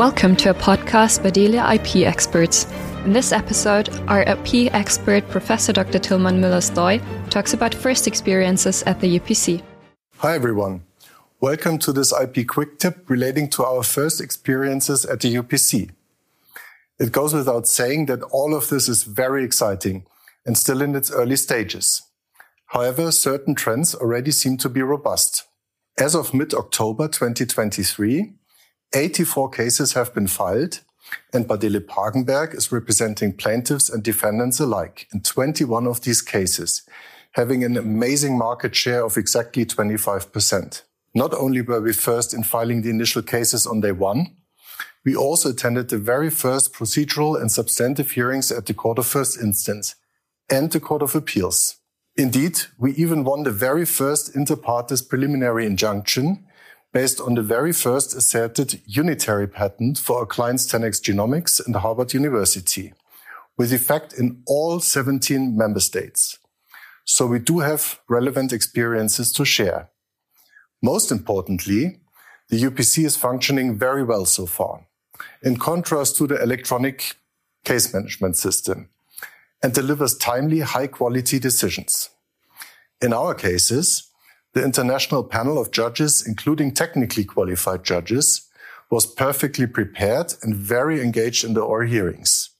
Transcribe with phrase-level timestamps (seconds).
[0.00, 2.64] Welcome to a podcast by Delia IP Experts.
[3.04, 5.98] In this episode, our IP expert, Professor Dr.
[5.98, 9.62] Tilman Müller-Stoy, talks about first experiences at the UPC.
[10.16, 10.84] Hi, everyone.
[11.42, 15.90] Welcome to this IP quick tip relating to our first experiences at the UPC.
[16.98, 20.06] It goes without saying that all of this is very exciting
[20.46, 22.00] and still in its early stages.
[22.68, 25.44] However, certain trends already seem to be robust.
[25.98, 28.36] As of mid-October 2023,
[28.92, 30.80] 84 cases have been filed,
[31.32, 36.82] and Bardehle Pagenberg is representing plaintiffs and defendants alike in 21 of these cases,
[37.32, 40.82] having an amazing market share of exactly 25%.
[41.14, 44.36] Not only were we first in filing the initial cases on day one,
[45.04, 49.40] we also attended the very first procedural and substantive hearings at the Court of First
[49.40, 49.94] Instance
[50.50, 51.76] and the Court of Appeals.
[52.16, 56.44] Indeed, we even won the very first inter partes preliminary injunction
[56.92, 62.12] based on the very first asserted unitary patent for our client's 10x Genomics and Harvard
[62.12, 62.92] University,
[63.56, 66.38] with effect in all 17 member states.
[67.04, 69.90] So we do have relevant experiences to share.
[70.82, 72.00] Most importantly,
[72.48, 74.86] the UPC is functioning very well so far,
[75.42, 77.14] in contrast to the electronic
[77.64, 78.88] case management system,
[79.62, 82.10] and delivers timely, high quality decisions.
[83.00, 84.09] In our cases,
[84.52, 88.48] the international panel of judges, including technically qualified judges,
[88.90, 92.50] was perfectly prepared and very engaged in the oral hearings.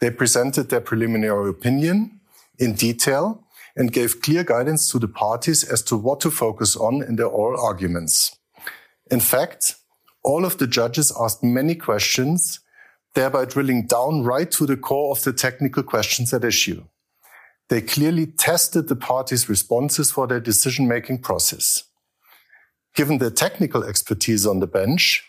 [0.00, 2.20] They presented their preliminary opinion
[2.58, 3.46] in detail
[3.76, 7.26] and gave clear guidance to the parties as to what to focus on in their
[7.26, 8.36] oral arguments.
[9.10, 9.76] In fact,
[10.22, 12.60] all of the judges asked many questions,
[13.14, 16.84] thereby drilling down right to the core of the technical questions at issue.
[17.70, 21.84] They clearly tested the parties' responses for their decision making process.
[22.96, 25.24] Given their technical expertise on the bench,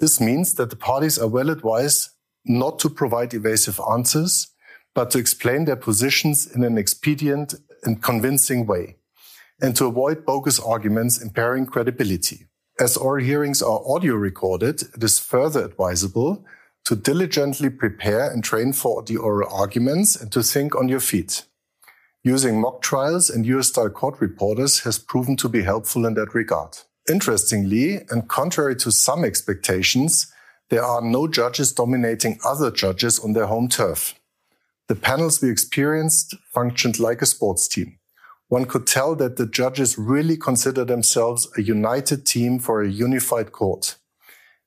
[0.00, 2.08] this means that the parties are well advised
[2.46, 4.48] not to provide evasive answers,
[4.94, 8.96] but to explain their positions in an expedient and convincing way,
[9.60, 12.46] and to avoid bogus arguments impairing credibility.
[12.80, 16.46] As oral hearings are audio recorded, it is further advisable
[16.86, 21.44] to diligently prepare and train for the oral arguments and to think on your feet.
[22.26, 26.34] Using mock trials and US style court reporters has proven to be helpful in that
[26.34, 26.78] regard.
[27.06, 30.32] Interestingly, and contrary to some expectations,
[30.70, 34.14] there are no judges dominating other judges on their home turf.
[34.88, 37.98] The panels we experienced functioned like a sports team.
[38.48, 43.52] One could tell that the judges really consider themselves a united team for a unified
[43.52, 43.96] court,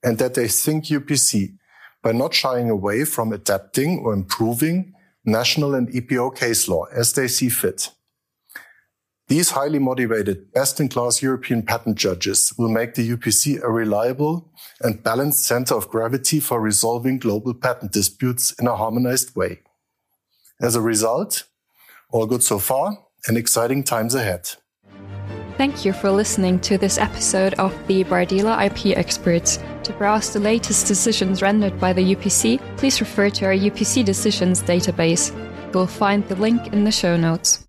[0.03, 1.57] and that they think UPC
[2.03, 4.93] by not shying away from adapting or improving
[5.27, 7.91] national and EPO case law as they see fit.
[9.27, 14.49] These highly motivated, best-in-class European patent judges will make the UPC a reliable
[14.81, 19.59] and balanced center of gravity for resolving global patent disputes in a harmonized way.
[20.61, 21.43] As a result,
[22.09, 24.49] all good so far and exciting times ahead.
[25.57, 29.59] Thank you for listening to this episode of the Bardehle IP Experts.
[29.87, 34.61] To browse the latest decisions rendered by the UPC, please refer to our UPC Decisions
[34.61, 35.33] database.
[35.67, 37.66] You will find the link in the show notes.